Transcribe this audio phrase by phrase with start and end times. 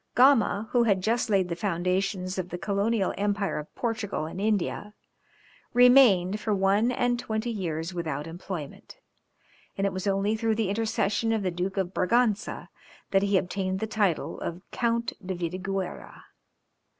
[0.15, 4.95] Gama, who had just laid the foundations of the colonial empire of Portugal in India,
[5.75, 8.97] remained for one and twenty years without employment,
[9.77, 12.69] and it was only through the intercession of the Duke of Braganza,
[13.11, 16.23] that he obtained the title of Count de Vidigueyra.